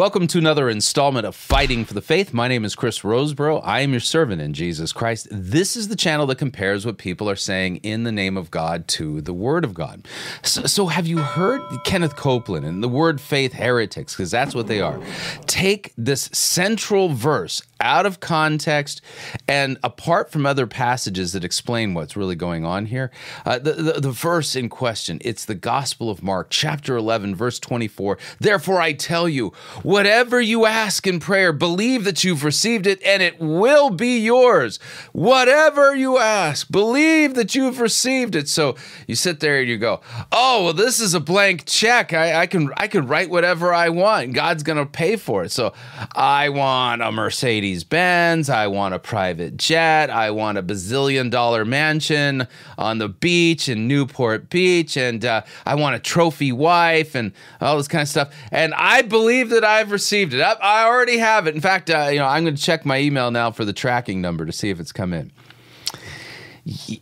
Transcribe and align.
Welcome 0.00 0.28
to 0.28 0.38
another 0.38 0.70
installment 0.70 1.26
of 1.26 1.36
Fighting 1.36 1.84
for 1.84 1.92
the 1.92 2.00
Faith. 2.00 2.32
My 2.32 2.48
name 2.48 2.64
is 2.64 2.74
Chris 2.74 3.00
Rosebrough. 3.00 3.60
I 3.62 3.80
am 3.80 3.90
your 3.90 4.00
servant 4.00 4.40
in 4.40 4.54
Jesus 4.54 4.94
Christ. 4.94 5.28
This 5.30 5.76
is 5.76 5.88
the 5.88 5.94
channel 5.94 6.24
that 6.28 6.36
compares 6.36 6.86
what 6.86 6.96
people 6.96 7.28
are 7.28 7.36
saying 7.36 7.76
in 7.82 8.04
the 8.04 8.10
name 8.10 8.38
of 8.38 8.50
God 8.50 8.88
to 8.88 9.20
the 9.20 9.34
Word 9.34 9.62
of 9.62 9.74
God. 9.74 10.08
So, 10.42 10.62
so 10.62 10.86
have 10.86 11.06
you 11.06 11.18
heard 11.18 11.60
Kenneth 11.84 12.16
Copeland 12.16 12.64
and 12.64 12.82
the 12.82 12.88
word 12.88 13.20
faith 13.20 13.52
heretics? 13.52 14.14
Because 14.14 14.30
that's 14.30 14.54
what 14.54 14.68
they 14.68 14.80
are. 14.80 14.98
Take 15.44 15.92
this 15.98 16.30
central 16.32 17.10
verse 17.10 17.62
out 17.80 18.06
of 18.06 18.20
context 18.20 19.00
and 19.48 19.78
apart 19.82 20.30
from 20.30 20.46
other 20.46 20.66
passages 20.66 21.32
that 21.32 21.44
explain 21.44 21.94
what's 21.94 22.16
really 22.16 22.34
going 22.34 22.64
on 22.64 22.86
here. 22.86 23.10
Uh, 23.44 23.58
the, 23.58 23.72
the, 23.72 23.92
the 24.00 24.10
verse 24.10 24.56
in 24.56 24.68
question, 24.68 25.18
it's 25.24 25.44
the 25.44 25.54
Gospel 25.54 26.10
of 26.10 26.22
Mark, 26.22 26.48
chapter 26.50 26.96
11, 26.96 27.34
verse 27.34 27.58
24. 27.58 28.18
Therefore, 28.38 28.80
I 28.80 28.92
tell 28.92 29.28
you, 29.28 29.52
whatever 29.82 30.40
you 30.40 30.66
ask 30.66 31.06
in 31.06 31.20
prayer, 31.20 31.52
believe 31.52 32.04
that 32.04 32.24
you've 32.24 32.44
received 32.44 32.86
it 32.86 33.02
and 33.02 33.22
it 33.22 33.38
will 33.38 33.90
be 33.90 34.18
yours. 34.18 34.78
Whatever 35.12 35.94
you 35.94 36.18
ask, 36.18 36.70
believe 36.70 37.34
that 37.34 37.54
you've 37.54 37.80
received 37.80 38.34
it. 38.34 38.48
So 38.48 38.76
you 39.06 39.14
sit 39.14 39.40
there 39.40 39.60
and 39.60 39.68
you 39.68 39.78
go, 39.78 40.00
oh, 40.32 40.64
well, 40.64 40.74
this 40.74 41.00
is 41.00 41.14
a 41.14 41.20
blank 41.20 41.64
check. 41.66 42.12
I, 42.12 42.42
I 42.42 42.46
can 42.46 42.70
I 42.76 42.88
can 42.88 43.06
write 43.06 43.30
whatever 43.30 43.72
I 43.72 43.88
want. 43.88 44.32
God's 44.32 44.62
going 44.62 44.78
to 44.78 44.86
pay 44.86 45.16
for 45.16 45.44
it. 45.44 45.50
So 45.50 45.72
I 46.14 46.48
want 46.48 47.02
a 47.02 47.12
Mercedes 47.12 47.69
Mercedes 47.70 47.84
Benz. 47.84 48.50
I 48.50 48.66
want 48.66 48.94
a 48.94 48.98
private 48.98 49.56
jet. 49.56 50.10
I 50.10 50.32
want 50.32 50.58
a 50.58 50.62
bazillion 50.62 51.30
dollar 51.30 51.64
mansion 51.64 52.48
on 52.76 52.98
the 52.98 53.08
beach 53.08 53.68
in 53.68 53.86
Newport 53.86 54.50
Beach. 54.50 54.96
And 54.96 55.24
uh, 55.24 55.42
I 55.64 55.76
want 55.76 55.94
a 55.94 56.00
trophy 56.00 56.50
wife 56.50 57.14
and 57.14 57.30
all 57.60 57.76
this 57.76 57.86
kind 57.86 58.02
of 58.02 58.08
stuff. 58.08 58.34
And 58.50 58.74
I 58.74 59.02
believe 59.02 59.50
that 59.50 59.62
I've 59.62 59.92
received 59.92 60.34
it. 60.34 60.40
I, 60.40 60.84
already 60.84 61.18
have 61.18 61.46
it. 61.46 61.54
In 61.54 61.60
fact, 61.60 61.90
uh, 61.90 62.08
you 62.10 62.18
know, 62.18 62.26
I'm 62.26 62.42
going 62.42 62.56
to 62.56 62.62
check 62.62 62.84
my 62.84 62.98
email 62.98 63.30
now 63.30 63.52
for 63.52 63.64
the 63.64 63.72
tracking 63.72 64.20
number 64.20 64.44
to 64.44 64.52
see 64.52 64.70
if 64.70 64.80
it's 64.80 64.92
come 64.92 65.12
in 65.12 65.30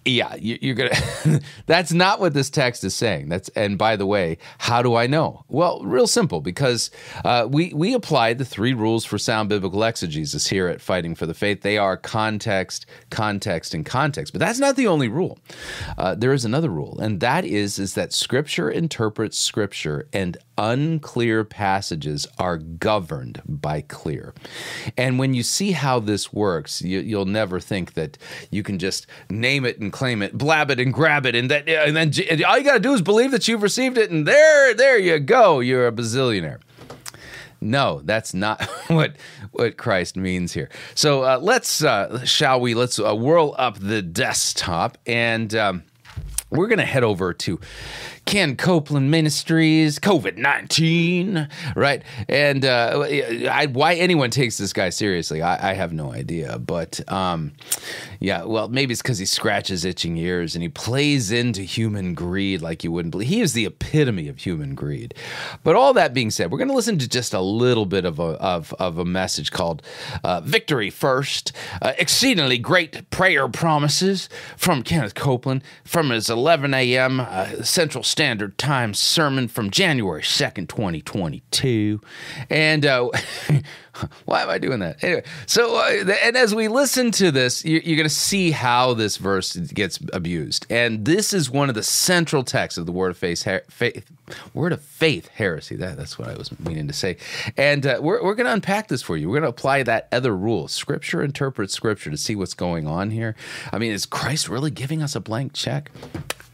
yeah, 0.05 0.35
you're 0.37 0.75
gonna. 0.75 1.41
that's 1.67 1.93
not 1.93 2.21
what 2.21 2.33
this 2.33 2.49
text 2.49 2.85
is 2.85 2.95
saying. 2.95 3.29
That's 3.29 3.49
and 3.51 3.77
by 3.77 3.97
the 3.97 4.07
way, 4.07 4.39
how 4.59 4.81
do 4.81 4.95
I 4.95 5.07
know? 5.07 5.45
Well, 5.49 5.83
real 5.85 6.07
simple 6.07 6.41
because 6.41 6.91
uh, 7.25 7.47
we 7.51 7.73
we 7.75 7.93
apply 7.93 8.35
the 8.35 8.45
three 8.45 8.73
rules 8.73 9.05
for 9.05 9.19
sound 9.19 9.51
biblical 9.51 9.85
exegesis 9.85 10.47
here 10.47 10.69
at 10.69 10.81
Fighting 10.81 11.15
for 11.15 11.27
the 11.27 11.35
Faith. 11.35 11.61
They 11.61 11.77
are 11.77 11.97
context, 11.97 12.87
context, 13.11 13.75
and 13.75 13.85
context. 13.85 14.33
But 14.33 14.41
that's 14.41 14.59
not 14.59 14.77
the 14.77 14.87
only 14.87 15.09
rule. 15.09 15.39
Uh, 15.99 16.15
there 16.15 16.33
is 16.33 16.45
another 16.45 16.71
rule, 16.71 16.99
and 16.99 17.21
that 17.21 17.45
is 17.45 17.79
is 17.79 17.95
that 17.95 18.13
Scripture 18.13 18.71
interprets 18.71 19.39
Scripture, 19.39 20.09
and 20.13 20.39
unclear 20.59 21.45
passages 21.45 22.27
are 22.39 22.59
governed 22.59 23.41
by 23.47 23.81
clear. 23.81 24.35
And 24.97 25.19
when 25.19 25.33
you 25.33 25.43
see 25.43 25.73
how 25.73 26.01
this 26.01 26.33
works, 26.33 26.83
you, 26.83 27.17
will 27.17 27.25
never 27.25 27.61
think 27.61 27.95
that 27.95 28.19
you 28.51 28.63
can 28.63 28.79
just 28.79 29.07
name 29.31 29.65
it 29.65 29.79
and 29.79 29.93
claim 29.93 30.21
it, 30.21 30.37
blab 30.37 30.71
it 30.71 30.81
and 30.81 30.93
grab 30.93 31.25
it, 31.25 31.35
and 31.35 31.51
that, 31.51 31.69
and 31.69 31.97
then 31.97 32.13
all 32.45 32.59
you 32.59 32.65
got 32.65 32.75
to 32.75 32.81
do 32.81 32.93
is 32.93 33.01
believe 33.01 33.31
that 33.31 33.47
you've 33.47 33.63
received 33.63 33.97
it, 33.97 34.11
and 34.11 34.27
there, 34.27 34.75
there 34.75 34.99
you 34.99 35.19
go, 35.21 35.61
you're 35.61 35.87
a 35.87 35.93
bazillionaire. 35.93 36.59
No, 37.61 38.03
that's 38.05 38.35
not 38.35 38.63
what 38.89 39.17
what 39.53 39.77
Christ 39.77 40.17
means 40.17 40.53
here. 40.53 40.69
So 40.95 41.23
uh, 41.23 41.39
let's, 41.41 41.83
uh, 41.83 42.25
shall 42.25 42.61
we? 42.61 42.75
Let's 42.75 42.99
uh, 42.99 43.15
whirl 43.15 43.55
up 43.57 43.79
the 43.79 44.03
desktop 44.03 44.99
and. 45.07 45.55
Um, 45.55 45.85
we're 46.51 46.67
going 46.67 46.79
to 46.79 46.85
head 46.87 47.05
over 47.05 47.35
to 47.35 47.61
Ken 48.29 48.57
Copeland 48.57 49.11
Ministries, 49.11 49.99
COVID 49.99 50.37
19, 50.37 51.49
right? 51.75 52.03
And 52.29 52.63
uh, 52.63 53.07
I, 53.51 53.65
why 53.73 53.95
anyone 53.95 54.29
takes 54.29 54.59
this 54.59 54.75
guy 54.75 54.91
seriously, 54.91 55.41
I, 55.41 55.71
I 55.71 55.73
have 55.73 55.95
no 55.95 56.13
idea. 56.13 56.59
But 56.59 57.01
um, 57.11 57.55
yeah, 58.21 58.45
well, 58.45 58.69
maybe 58.69 58.93
it's 58.93 59.01
because 59.01 59.17
he 59.17 59.25
scratches 59.25 59.87
itching 59.87 60.19
ears 60.19 60.55
and 60.55 60.63
he 60.63 60.69
plays 60.69 61.33
into 61.33 61.63
human 61.63 62.13
greed 62.13 62.61
like 62.61 62.85
you 62.85 62.93
wouldn't 62.93 63.13
believe. 63.13 63.29
He 63.29 63.41
is 63.41 63.55
the 63.55 63.65
epitome 63.65 64.29
of 64.29 64.37
human 64.37 64.75
greed. 64.75 65.15
But 65.65 65.75
all 65.75 65.95
that 65.95 66.13
being 66.13 66.31
said, 66.31 66.53
we're 66.53 66.59
going 66.59 66.69
to 66.69 66.75
listen 66.75 66.99
to 66.99 67.09
just 67.09 67.33
a 67.33 67.41
little 67.41 67.87
bit 67.87 68.05
of 68.05 68.19
a, 68.19 68.35
of, 68.43 68.75
of 68.75 68.99
a 68.99 69.07
message 69.07 69.53
called 69.53 69.81
uh, 70.23 70.43
Victory 70.43 70.91
First 70.91 71.53
uh, 71.81 71.95
Exceedingly 71.97 72.59
Great 72.59 73.09
Prayer 73.09 73.49
Promises 73.49 74.29
from 74.55 74.83
Kenneth 74.83 75.15
Copeland 75.15 75.63
from 75.83 76.11
his 76.11 76.29
11 76.29 76.75
a.m. 76.75 77.21
Uh, 77.21 77.63
Central 77.63 78.05
Standard 78.19 78.59
Time 78.59 78.95
sermon 78.95 79.47
from 79.47 79.71
January 79.71 80.23
2nd, 80.23 80.67
2022. 80.67 82.01
And 82.51 82.85
uh, 82.85 83.11
why 84.25 84.43
am 84.43 84.51
I 84.51 84.59
doing 84.59 84.81
that? 84.81 85.05
Anyway, 85.05 85.23
so, 85.47 85.77
uh, 85.77 86.17
and 86.25 86.37
as 86.37 86.53
we 86.53 86.67
listen 86.67 87.13
to 87.13 87.31
this, 87.31 87.65
you, 87.65 87.81
you're 87.85 87.95
going 87.95 88.09
to 88.09 88.13
see 88.13 88.51
how 88.51 88.93
this 88.95 89.19
verse 89.19 89.55
gets 89.55 90.01
abused. 90.13 90.67
And 90.69 91.05
this 91.05 91.33
is 91.33 91.49
one 91.49 91.69
of 91.69 91.77
the 91.77 91.85
central 91.85 92.43
texts 92.43 92.77
of 92.77 92.87
the 92.87 92.93
Word 92.93 93.13
of 93.13 93.19
Faith, 93.19 93.47
faith 93.71 94.11
Word 94.53 94.73
of 94.73 94.83
Faith 94.83 95.29
heresy. 95.29 95.77
That, 95.77 95.97
that's 95.97 96.19
what 96.19 96.27
I 96.27 96.35
was 96.35 96.51
meaning 96.59 96.89
to 96.89 96.95
say. 96.95 97.19
And 97.57 97.87
uh, 97.87 98.01
we're, 98.03 98.21
we're 98.21 98.35
going 98.35 98.47
to 98.47 98.53
unpack 98.53 98.89
this 98.89 99.01
for 99.01 99.17
you. 99.17 99.29
We're 99.29 99.35
going 99.35 99.43
to 99.45 99.51
apply 99.51 99.85
that 99.85 100.09
other 100.11 100.37
rule. 100.37 100.67
Scripture 100.67 101.23
interprets 101.23 101.73
Scripture 101.73 102.11
to 102.11 102.17
see 102.17 102.35
what's 102.35 102.55
going 102.55 102.89
on 102.89 103.13
here. 103.13 103.37
I 103.73 103.79
mean, 103.79 103.93
is 103.93 104.07
Christ 104.07 104.49
really 104.49 104.73
giving 104.73 105.05
us 105.05 105.15
a 105.15 105.21
blank 105.21 105.53
check? 105.53 105.93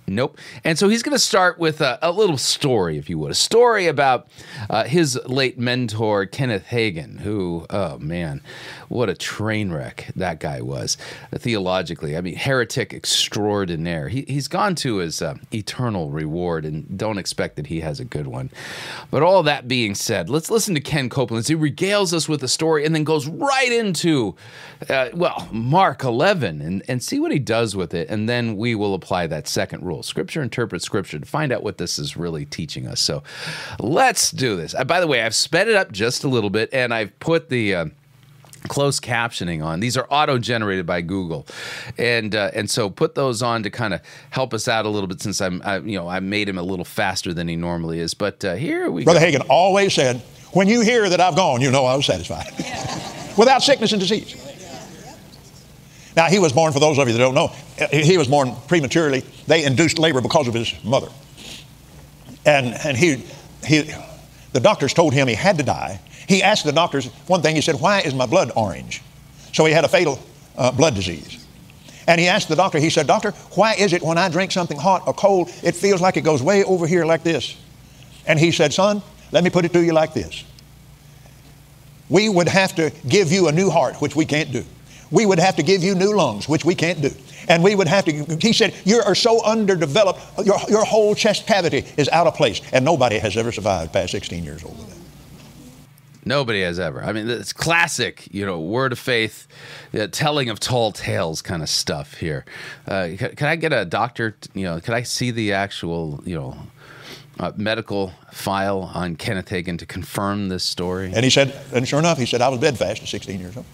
Nope. 0.06 0.38
And 0.64 0.78
so 0.78 0.88
he's 0.88 1.02
going 1.02 1.14
to 1.14 1.18
start 1.18 1.58
with 1.58 1.80
a, 1.80 1.98
a, 2.02 2.12
little 2.12 2.36
story, 2.36 2.98
if 2.98 3.08
you 3.08 3.18
would, 3.18 3.30
a 3.30 3.34
story 3.34 3.86
about 3.86 4.28
uh, 4.68 4.84
his 4.84 5.18
late 5.26 5.58
mentor, 5.58 6.26
Kenneth 6.26 6.66
Hagin, 6.66 7.20
who, 7.20 7.66
oh 7.70 7.98
man, 7.98 8.42
what 8.88 9.08
a 9.08 9.14
train 9.14 9.72
wreck 9.72 10.10
that 10.16 10.40
guy 10.40 10.60
was 10.60 10.96
theologically. 11.34 12.16
I 12.16 12.20
mean, 12.20 12.36
heretic 12.36 12.92
extraordinaire. 12.92 14.08
He, 14.08 14.24
he's 14.28 14.48
gone 14.48 14.74
to 14.76 14.96
his 14.96 15.22
uh, 15.22 15.36
eternal 15.52 16.10
reward, 16.10 16.64
and 16.64 16.98
don't 16.98 17.18
expect 17.18 17.56
that 17.56 17.68
he 17.68 17.80
has 17.80 18.00
a 18.00 18.04
good 18.04 18.26
one. 18.26 18.50
But 19.10 19.22
all 19.22 19.42
that 19.44 19.68
being 19.68 19.94
said, 19.94 20.28
let's 20.28 20.50
listen 20.50 20.74
to 20.74 20.80
Ken 20.80 21.08
Copeland 21.08 21.44
he 21.48 21.54
regales 21.54 22.12
us 22.12 22.28
with 22.28 22.42
a 22.42 22.48
story 22.48 22.84
and 22.84 22.94
then 22.94 23.04
goes 23.04 23.26
right 23.26 23.72
into, 23.72 24.34
uh, 24.88 25.08
well, 25.12 25.48
Mark 25.52 26.04
11 26.04 26.60
and, 26.60 26.82
and 26.88 27.02
see 27.02 27.20
what 27.20 27.32
he 27.32 27.38
does 27.38 27.76
with 27.76 27.94
it. 27.94 28.08
And 28.08 28.28
then 28.28 28.56
we 28.56 28.74
will 28.74 28.94
apply 28.94 29.26
that 29.28 29.48
second 29.48 29.84
rule. 29.84 29.93
Scripture 30.02 30.42
interprets 30.42 30.84
Scripture 30.84 31.18
to 31.18 31.26
find 31.26 31.52
out 31.52 31.62
what 31.62 31.78
this 31.78 31.98
is 31.98 32.16
really 32.16 32.44
teaching 32.44 32.86
us. 32.86 33.00
So 33.00 33.22
let's 33.78 34.30
do 34.30 34.56
this. 34.56 34.74
Uh, 34.74 34.84
by 34.84 35.00
the 35.00 35.06
way, 35.06 35.22
I've 35.22 35.34
sped 35.34 35.68
it 35.68 35.74
up 35.74 35.92
just 35.92 36.24
a 36.24 36.28
little 36.28 36.50
bit 36.50 36.70
and 36.72 36.92
I've 36.92 37.18
put 37.20 37.48
the. 37.48 37.74
Uh, 37.74 37.86
closed 38.68 39.02
captioning 39.02 39.62
on. 39.62 39.80
These 39.80 39.94
are 39.96 40.06
auto 40.08 40.38
generated 40.38 40.86
by 40.86 41.02
Google, 41.02 41.46
and 41.98 42.34
uh, 42.34 42.50
and 42.54 42.70
so 42.70 42.88
put 42.88 43.14
those 43.14 43.42
on 43.42 43.62
to 43.62 43.68
kind 43.68 43.92
of 43.92 44.00
help 44.30 44.54
us 44.54 44.68
out 44.68 44.86
a 44.86 44.88
little 44.88 45.06
bit 45.06 45.20
since 45.20 45.42
I'm 45.42 45.60
I, 45.64 45.80
you 45.80 45.98
know 45.98 46.08
I 46.08 46.20
made 46.20 46.48
him 46.48 46.56
a 46.56 46.62
little 46.62 46.84
faster 46.84 47.34
than 47.34 47.46
he 47.46 47.56
normally 47.56 48.00
is. 48.00 48.14
But 48.14 48.42
uh, 48.42 48.54
here 48.54 48.90
we 48.90 49.04
Brother 49.04 49.20
go. 49.20 49.26
Hagin 49.26 49.46
always 49.50 49.92
said, 49.92 50.22
"When 50.52 50.66
you 50.66 50.80
hear 50.80 51.10
that 51.10 51.20
I've 51.20 51.36
gone, 51.36 51.60
you 51.60 51.70
know 51.70 51.84
I 51.84 51.94
was 51.94 52.06
satisfied, 52.06 52.52
without 53.36 53.62
sickness 53.62 53.92
and 53.92 54.00
disease." 54.00 54.53
Now, 56.16 56.26
he 56.26 56.38
was 56.38 56.52
born, 56.52 56.72
for 56.72 56.78
those 56.78 56.98
of 56.98 57.08
you 57.08 57.14
that 57.14 57.18
don't 57.18 57.34
know, 57.34 57.48
he 57.90 58.16
was 58.16 58.28
born 58.28 58.54
prematurely. 58.68 59.20
They 59.46 59.64
induced 59.64 59.98
labor 59.98 60.20
because 60.20 60.46
of 60.46 60.54
his 60.54 60.72
mother. 60.84 61.08
And, 62.46 62.74
and 62.84 62.96
he, 62.96 63.24
he, 63.66 63.90
the 64.52 64.60
doctors 64.60 64.94
told 64.94 65.12
him 65.12 65.26
he 65.26 65.34
had 65.34 65.58
to 65.58 65.64
die. 65.64 66.00
He 66.28 66.42
asked 66.42 66.64
the 66.64 66.72
doctors 66.72 67.06
one 67.26 67.42
thing. 67.42 67.56
He 67.56 67.60
said, 67.60 67.80
Why 67.80 68.00
is 68.00 68.14
my 68.14 68.26
blood 68.26 68.52
orange? 68.54 69.02
So 69.52 69.64
he 69.64 69.72
had 69.72 69.84
a 69.84 69.88
fatal 69.88 70.20
uh, 70.56 70.70
blood 70.70 70.94
disease. 70.94 71.44
And 72.06 72.20
he 72.20 72.28
asked 72.28 72.48
the 72.48 72.56
doctor, 72.56 72.78
he 72.78 72.90
said, 72.90 73.06
Doctor, 73.06 73.30
why 73.54 73.74
is 73.74 73.92
it 73.92 74.02
when 74.02 74.18
I 74.18 74.28
drink 74.28 74.52
something 74.52 74.78
hot 74.78 75.06
or 75.06 75.14
cold, 75.14 75.48
it 75.62 75.74
feels 75.74 76.00
like 76.00 76.16
it 76.16 76.20
goes 76.20 76.42
way 76.42 76.62
over 76.64 76.86
here 76.86 77.04
like 77.04 77.22
this? 77.22 77.56
And 78.26 78.38
he 78.38 78.52
said, 78.52 78.72
Son, 78.72 79.02
let 79.32 79.42
me 79.42 79.50
put 79.50 79.64
it 79.64 79.72
to 79.72 79.82
you 79.82 79.92
like 79.92 80.14
this. 80.14 80.44
We 82.08 82.28
would 82.28 82.48
have 82.48 82.74
to 82.76 82.92
give 83.08 83.32
you 83.32 83.48
a 83.48 83.52
new 83.52 83.70
heart, 83.70 83.96
which 83.96 84.14
we 84.14 84.26
can't 84.26 84.52
do 84.52 84.64
we 85.14 85.24
would 85.24 85.38
have 85.38 85.54
to 85.56 85.62
give 85.62 85.84
you 85.84 85.94
new 85.94 86.12
lungs, 86.12 86.48
which 86.48 86.64
we 86.64 86.74
can't 86.74 87.00
do. 87.00 87.10
And 87.48 87.62
we 87.62 87.76
would 87.76 87.86
have 87.86 88.04
to, 88.06 88.36
he 88.40 88.52
said, 88.52 88.74
you 88.84 89.00
are 89.00 89.14
so 89.14 89.44
underdeveloped, 89.44 90.20
your, 90.44 90.58
your 90.68 90.84
whole 90.84 91.14
chest 91.14 91.46
cavity 91.46 91.84
is 91.96 92.08
out 92.08 92.26
of 92.26 92.34
place. 92.34 92.60
And 92.72 92.84
nobody 92.84 93.18
has 93.18 93.36
ever 93.36 93.52
survived 93.52 93.92
past 93.92 94.10
16 94.10 94.42
years 94.42 94.64
old 94.64 94.76
with 94.76 94.88
that. 94.88 94.94
Nobody 96.26 96.62
has 96.62 96.80
ever. 96.80 97.04
I 97.04 97.12
mean, 97.12 97.28
it's 97.28 97.52
classic, 97.52 98.26
you 98.32 98.44
know, 98.44 98.58
word 98.58 98.92
of 98.92 98.98
faith, 98.98 99.46
telling 100.10 100.48
of 100.48 100.58
tall 100.58 100.90
tales 100.90 101.42
kind 101.42 101.62
of 101.62 101.68
stuff 101.68 102.14
here. 102.14 102.44
Uh, 102.88 103.10
can, 103.16 103.36
can, 103.36 103.46
I 103.46 103.56
get 103.56 103.72
a 103.72 103.84
doctor, 103.84 104.34
you 104.52 104.64
know, 104.64 104.80
can 104.80 104.94
I 104.94 105.02
see 105.02 105.30
the 105.30 105.52
actual, 105.52 106.22
you 106.24 106.34
know, 106.34 106.56
uh, 107.38 107.52
medical 107.56 108.12
file 108.32 108.90
on 108.94 109.16
Kenneth 109.16 109.50
Hagin 109.50 109.78
to 109.78 109.86
confirm 109.86 110.48
this 110.48 110.64
story? 110.64 111.12
And 111.14 111.24
he 111.24 111.30
said, 111.30 111.54
and 111.72 111.86
sure 111.86 112.00
enough, 112.00 112.18
he 112.18 112.26
said, 112.26 112.40
I 112.40 112.48
was 112.48 112.58
bedfast 112.58 113.02
at 113.02 113.08
16 113.08 113.38
years 113.38 113.56
old. 113.56 113.66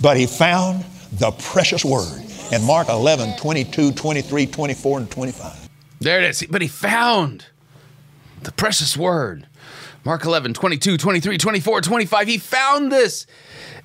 But 0.00 0.16
he 0.16 0.26
found 0.26 0.84
the 1.12 1.30
precious 1.32 1.84
word 1.84 2.22
in 2.52 2.64
Mark 2.64 2.88
11, 2.88 3.36
22, 3.38 3.92
23, 3.92 4.46
24, 4.46 4.98
and 4.98 5.10
25. 5.10 5.68
There 6.00 6.18
it 6.22 6.24
is. 6.30 6.44
But 6.48 6.62
he 6.62 6.68
found. 6.68 7.44
the 8.42 8.52
precious 8.52 8.96
word. 8.96 9.46
Mark 10.04 10.24
11, 10.24 10.54
22, 10.54 10.96
23, 10.96 11.38
24, 11.38 11.80
25. 11.80 12.28
He 12.28 12.38
found 12.38 12.92
this. 12.92 13.26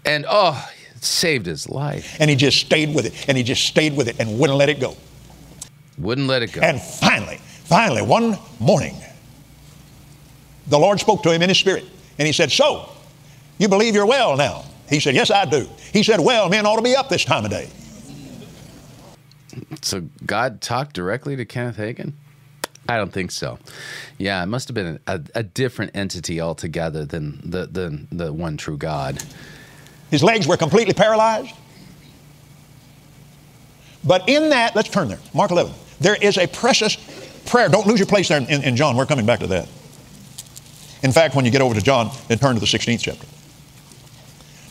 And 0.06 0.26
oh, 0.30 0.70
it 0.96 1.04
saved 1.04 1.46
his 1.46 1.68
life. 1.68 2.18
And 2.20 2.30
he 2.30 2.36
just 2.36 2.60
stayed 2.60 2.94
with 2.94 3.06
it. 3.06 3.28
And 3.28 3.38
he 3.38 3.44
just 3.44 3.64
stayed 3.64 3.96
with 3.98 4.08
it 4.08 4.20
and 4.20 4.40
wouldn't 4.40 4.58
let 4.58 4.70
it 4.70 4.80
go. 4.80 4.96
Wouldn't 5.98 6.28
let 6.28 6.44
it 6.44 6.54
go. 6.54 6.62
And 6.62 6.80
finally, 6.82 7.38
finally, 7.38 8.02
one 8.02 8.38
morning, 8.60 8.96
the 10.68 10.78
Lord 10.78 11.00
spoke 11.00 11.24
to 11.24 11.32
him 11.32 11.42
in 11.42 11.50
his 11.50 11.58
spirit. 11.58 11.84
And 12.20 12.26
he 12.26 12.32
said, 12.32 12.52
So, 12.52 12.90
you 13.58 13.68
believe 13.68 13.96
you're 13.96 14.06
well 14.06 14.38
now? 14.38 14.66
He 14.94 15.00
said, 15.00 15.16
Yes, 15.16 15.32
I 15.32 15.46
do. 15.46 15.68
He 15.92 16.04
said, 16.04 16.20
Well, 16.20 16.50
men 16.50 16.66
ought 16.66 16.76
to 16.76 16.84
be 16.84 16.96
up 16.96 17.10
this 17.10 17.26
time 17.26 17.46
of 17.46 17.52
day. 17.52 17.68
So 19.82 20.04
God 20.26 20.62
talked 20.62 20.94
directly 20.94 21.36
to 21.36 21.46
Kenneth 21.46 21.78
Hagin? 21.78 22.14
I 22.88 22.98
don't 22.98 23.12
think 23.12 23.32
so. 23.32 23.58
Yeah, 24.18 24.44
it 24.44 24.48
must 24.48 24.68
have 24.68 24.76
been 24.76 25.00
a, 25.08 25.22
a 25.36 25.44
different 25.44 25.96
entity 25.96 26.40
altogether 26.42 27.06
than 27.06 27.42
the, 27.50 27.66
the, 27.66 28.06
the 28.12 28.34
one 28.34 28.58
true 28.58 28.78
God. 28.78 29.24
His 30.12 30.24
legs 30.24 30.48
were 30.48 30.58
completely 30.58 30.94
paralyzed. 30.94 31.56
But 34.04 34.28
in 34.28 34.50
that, 34.50 34.76
let's 34.76 34.90
turn 34.90 35.08
there. 35.08 35.20
Mark 35.34 35.50
11. 35.52 35.74
There 36.02 36.16
is 36.16 36.38
a 36.38 36.46
precious 36.46 36.98
prayer. 37.46 37.70
Don't 37.70 37.88
lose 37.88 38.00
your 38.00 38.08
place 38.08 38.28
there 38.28 38.40
in, 38.40 38.64
in 38.64 38.76
John. 38.76 38.98
We're 38.98 39.06
coming 39.06 39.26
back 39.26 39.40
to 39.40 39.48
that. 39.48 39.68
In 41.04 41.12
fact, 41.12 41.36
when 41.36 41.46
you 41.46 41.52
get 41.52 41.62
over 41.62 41.74
to 41.74 41.82
John, 41.82 42.12
then 42.28 42.38
turn 42.38 42.56
to 42.56 42.60
the 42.60 42.66
16th 42.66 43.00
chapter. 43.02 43.26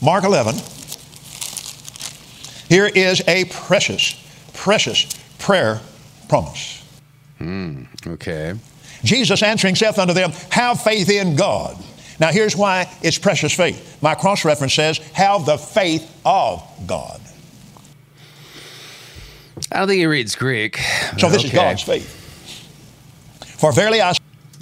Mark 0.02 0.24
11. 0.24 0.56
Here 2.68 2.86
is 2.86 3.22
a 3.28 3.44
precious, 3.46 4.20
precious 4.52 5.06
prayer 5.38 5.80
promise. 6.28 6.82
Hmm, 7.38 7.84
okay. 8.06 8.54
Jesus 9.04 9.42
answering 9.42 9.76
saith 9.76 9.98
unto 9.98 10.12
them, 10.12 10.32
Have 10.50 10.82
faith 10.82 11.08
in 11.08 11.36
God. 11.36 11.76
Now 12.18 12.32
here's 12.32 12.56
why 12.56 12.92
it's 13.02 13.18
precious 13.18 13.52
faith. 13.52 14.02
My 14.02 14.14
cross 14.14 14.44
reference 14.44 14.74
says, 14.74 14.98
Have 15.12 15.46
the 15.46 15.56
faith 15.56 16.10
of 16.24 16.68
God. 16.86 17.20
I 19.70 19.78
don't 19.78 19.88
think 19.88 19.98
he 19.98 20.06
reads 20.06 20.34
Greek. 20.34 20.78
So 21.18 21.28
this 21.28 21.38
okay. 21.38 21.48
is 21.48 21.52
God's 21.52 21.82
faith. 21.82 22.18
For 23.58 23.70
verily 23.72 24.00
I 24.00 24.14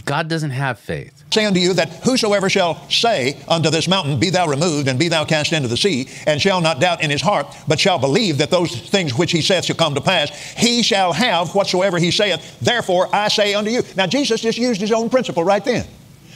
God 0.04 0.28
doesn't 0.28 0.50
have 0.50 0.78
faith. 0.78 1.19
Say 1.32 1.44
unto 1.44 1.60
you 1.60 1.74
that 1.74 1.88
whosoever 2.04 2.50
shall 2.50 2.88
say 2.88 3.40
unto 3.46 3.70
this 3.70 3.86
mountain, 3.86 4.18
Be 4.18 4.30
thou 4.30 4.48
removed 4.48 4.88
and 4.88 4.98
be 4.98 5.08
thou 5.08 5.24
cast 5.24 5.52
into 5.52 5.68
the 5.68 5.76
sea, 5.76 6.08
and 6.26 6.40
shall 6.40 6.60
not 6.60 6.80
doubt 6.80 7.02
in 7.02 7.10
his 7.10 7.22
heart, 7.22 7.46
but 7.68 7.78
shall 7.78 7.98
believe 7.98 8.38
that 8.38 8.50
those 8.50 8.74
things 8.90 9.16
which 9.16 9.30
he 9.30 9.40
saith 9.40 9.64
shall 9.64 9.76
come 9.76 9.94
to 9.94 10.00
pass, 10.00 10.30
he 10.56 10.82
shall 10.82 11.12
have 11.12 11.54
whatsoever 11.54 11.98
he 11.98 12.10
saith. 12.10 12.58
Therefore 12.60 13.08
I 13.14 13.28
say 13.28 13.54
unto 13.54 13.70
you. 13.70 13.82
Now 13.96 14.08
Jesus 14.08 14.40
just 14.40 14.58
used 14.58 14.80
his 14.80 14.90
own 14.90 15.08
principle 15.08 15.44
right 15.44 15.64
then. 15.64 15.86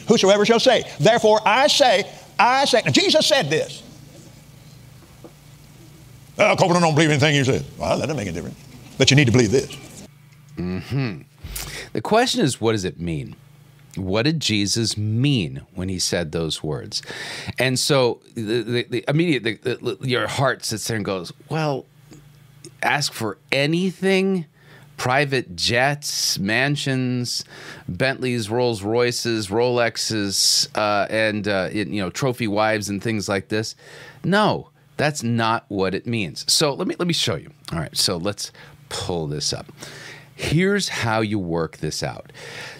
Whosoever 0.06 0.46
shall 0.46 0.60
say, 0.60 0.84
Therefore 1.00 1.40
I 1.44 1.66
say, 1.66 2.08
I 2.38 2.64
say. 2.64 2.82
Now 2.84 2.92
Jesus 2.92 3.26
said 3.26 3.50
this. 3.50 3.82
Oh, 6.38 6.54
Copeland 6.56 6.82
don't 6.82 6.94
believe 6.94 7.10
anything 7.10 7.34
you 7.34 7.44
said. 7.44 7.64
Well, 7.78 7.98
that 7.98 8.06
doesn't 8.06 8.16
make 8.16 8.28
a 8.28 8.32
difference. 8.32 8.58
But 8.98 9.10
you 9.10 9.16
need 9.16 9.26
to 9.26 9.32
believe 9.32 9.50
this. 9.50 9.76
Mm-hmm. 10.56 11.22
The 11.92 12.00
question 12.00 12.42
is, 12.42 12.60
what 12.60 12.72
does 12.72 12.84
it 12.84 13.00
mean? 13.00 13.36
What 13.96 14.24
did 14.24 14.40
Jesus 14.40 14.96
mean 14.96 15.62
when 15.74 15.88
he 15.88 15.98
said 15.98 16.32
those 16.32 16.62
words? 16.62 17.02
And 17.58 17.78
so 17.78 18.20
the, 18.34 18.62
the, 18.62 18.86
the 18.90 19.04
immediate, 19.06 19.62
the, 19.62 19.98
your 20.00 20.26
heart 20.26 20.64
sits 20.64 20.88
there 20.88 20.96
and 20.96 21.04
goes, 21.04 21.32
well, 21.48 21.86
ask 22.82 23.12
for 23.12 23.38
anything 23.52 24.46
private 24.96 25.56
jets, 25.56 26.38
mansions, 26.38 27.44
Bentleys, 27.88 28.48
Rolls 28.50 28.82
Royces, 28.82 29.48
Rolexes, 29.48 30.68
uh, 30.76 31.06
and 31.10 31.48
uh, 31.48 31.68
you 31.72 31.84
know 31.84 32.10
trophy 32.10 32.48
wives 32.48 32.88
and 32.88 33.02
things 33.02 33.28
like 33.28 33.48
this. 33.48 33.74
No, 34.22 34.70
that's 34.96 35.22
not 35.22 35.64
what 35.68 35.94
it 35.94 36.06
means. 36.06 36.50
So 36.52 36.74
let 36.74 36.86
me 36.86 36.94
let 36.98 37.08
me 37.08 37.14
show 37.14 37.36
you. 37.36 37.50
All 37.72 37.78
right, 37.78 37.96
so 37.96 38.16
let's 38.16 38.52
pull 38.88 39.26
this 39.26 39.52
up. 39.52 39.66
Here's 40.36 40.88
how 40.88 41.20
you 41.20 41.38
work 41.38 41.78
this 41.78 42.02
out. 42.02 42.32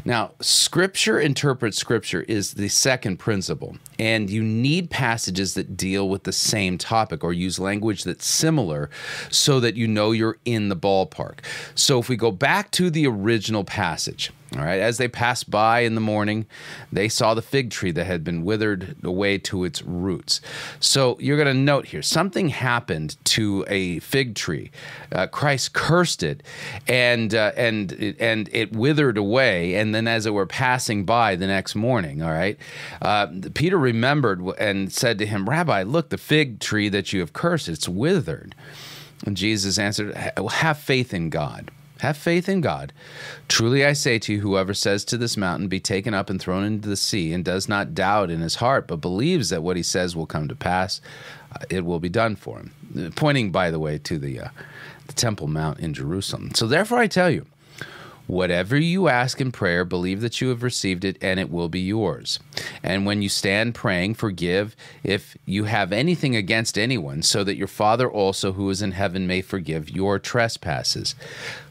Now, 0.07 0.33
scripture 0.41 1.19
interprets 1.19 1.79
scripture 1.79 2.23
is 2.23 2.55
the 2.55 2.69
second 2.69 3.19
principle, 3.19 3.77
and 3.99 4.29
you 4.29 4.43
need 4.43 4.91
passages 4.91 5.55
that 5.55 5.79
deal 5.79 6.09
with 6.11 6.25
the 6.25 6.33
same 6.33 6.77
topic 6.77 7.25
or 7.25 7.33
use 7.33 7.59
language 7.59 8.05
that's 8.05 8.27
similar 8.27 8.91
so 9.31 9.61
that 9.61 9.77
you 9.77 9.89
know 9.89 10.13
you're 10.13 10.39
in 10.45 10.69
the 10.69 10.77
ballpark. 10.77 11.39
So 11.75 11.99
if 11.99 12.11
we 12.11 12.17
go 12.17 12.31
back 12.31 12.71
to 12.73 12.91
the 12.91 13.07
original 13.07 13.65
passage, 13.65 14.31
all 14.57 14.65
right, 14.65 14.81
as 14.81 14.99
they 14.99 15.09
passed 15.09 15.51
by 15.51 15.81
in 15.81 15.95
the 15.95 16.01
morning, 16.01 16.47
they 16.93 17.09
saw 17.09 17.35
the 17.35 17.43
fig 17.43 17.71
tree 17.71 17.91
that 17.93 18.05
had 18.05 18.23
been 18.23 18.45
withered 18.45 18.97
away 19.03 19.39
to 19.39 19.65
its 19.65 19.83
roots. 19.83 20.41
So 20.79 21.17
you're 21.19 21.37
going 21.37 21.53
to 21.53 21.61
note 21.61 21.87
here 21.87 22.03
something 22.03 22.51
happened 22.51 23.17
to 23.25 23.65
a 23.69 23.99
fig 24.01 24.35
tree. 24.35 24.71
Uh, 25.11 25.27
Christ 25.27 25.73
cursed 25.73 26.23
it, 26.23 26.43
and 26.87 27.35
uh, 27.35 27.53
and 27.57 27.93
and 28.21 28.49
it 28.53 28.73
withered 28.73 29.19
away. 29.19 29.75
And 29.75 29.94
then, 29.95 30.09
as 30.09 30.27
it 30.27 30.35
were 30.35 30.47
passing 30.47 31.05
by 31.05 31.37
the 31.37 31.47
next 31.47 31.75
morning, 31.75 32.23
all 32.23 32.33
right, 32.33 32.59
uh, 33.01 33.29
Peter 33.55 33.79
remembered 33.79 34.41
and 34.59 34.93
said 34.93 35.19
to 35.19 35.27
him, 35.27 35.49
"Rabbi, 35.49 35.83
look, 35.83 36.11
the 36.11 36.19
fig 36.19 36.61
tree 36.61 36.89
that 36.89 37.13
you 37.13 37.21
have 37.21 37.33
cursed, 37.33 37.69
it's 37.69 37.89
withered." 37.89 38.55
And 39.27 39.37
Jesus 39.37 39.79
answered, 39.79 40.15
"Have 40.15 40.79
faith 40.79 41.15
in 41.15 41.31
God." 41.31 41.71
Have 42.01 42.19
faith 42.19 42.51
in 42.51 42.61
God. 42.61 42.93
Truly 43.49 43.83
I 43.83 43.95
say 43.95 44.19
to 44.19 44.35
you, 44.35 44.41
whoever 44.41 44.75
says 44.75 45.07
to 45.07 45.17
this 45.17 45.39
mountain, 45.39 45.69
Be 45.69 45.81
taken 45.81 46.13
up 46.13 46.29
and 46.29 46.39
thrown 46.39 46.65
into 46.65 46.87
the 46.87 46.97
sea, 46.97 47.33
and 47.33 47.43
does 47.43 47.67
not 47.67 47.95
doubt 47.95 48.31
in 48.31 48.41
his 48.41 48.57
heart, 48.57 48.87
but 48.87 48.97
believes 48.97 49.49
that 49.49 49.63
what 49.63 49.79
he 49.79 49.83
says 49.83 50.15
will 50.15 50.27
come 50.27 50.47
to 50.49 50.55
pass, 50.55 51.01
uh, 51.53 51.65
it 51.71 51.85
will 51.85 52.01
be 52.01 52.11
done 52.11 52.37
for 52.37 52.59
him. 52.59 53.13
Pointing, 53.15 53.53
by 53.53 53.71
the 53.71 53.79
way, 53.79 53.97
to 53.99 54.19
the, 54.19 54.41
uh, 54.41 54.49
the 55.07 55.15
Temple 55.15 55.47
Mount 55.47 55.79
in 55.81 55.95
Jerusalem. 55.95 56.51
So 56.55 56.67
therefore 56.67 56.99
I 56.99 57.07
tell 57.07 57.31
you, 57.31 57.47
Whatever 58.27 58.77
you 58.77 59.09
ask 59.09 59.41
in 59.41 59.53
prayer, 59.53 59.85
believe 59.85 60.21
that 60.23 60.41
you 60.41 60.49
have 60.49 60.63
received 60.63 61.05
it 61.05 61.19
and 61.21 61.39
it 61.39 61.51
will 61.51 61.69
be 61.69 61.81
yours. 61.81 62.41
And 62.83 63.05
when 63.05 63.21
you 63.21 63.29
stand 63.29 63.75
praying, 63.75 64.15
forgive 64.15 64.75
if 65.03 65.37
you 65.45 65.65
have 65.65 65.93
anything 65.93 66.35
against 66.35 66.79
anyone, 66.79 67.23
so 67.23 67.45
that 67.45 67.57
your 67.57 67.69
Father 67.69 68.11
also 68.11 68.53
who 68.53 68.71
is 68.71 68.81
in 68.81 68.93
heaven 68.93 69.27
may 69.27 69.43
forgive 69.43 69.91
your 69.91 70.19
trespasses. 70.19 71.15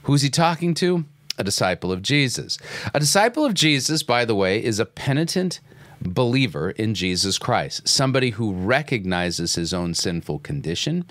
Who's 0.03 0.21
he 0.21 0.29
talking 0.29 0.73
to? 0.75 1.05
A 1.39 1.43
disciple 1.43 1.91
of 1.91 2.03
Jesus. 2.03 2.59
A 2.93 2.99
disciple 2.99 3.43
of 3.43 3.55
Jesus, 3.55 4.03
by 4.03 4.23
the 4.23 4.35
way, 4.35 4.63
is 4.63 4.79
a 4.79 4.85
penitent 4.85 5.59
believer 6.01 6.71
in 6.71 6.93
Jesus 6.93 7.37
Christ, 7.37 7.87
somebody 7.87 8.31
who 8.31 8.53
recognizes 8.53 9.55
his 9.55 9.73
own 9.73 9.93
sinful 9.93 10.39
condition 10.39 11.05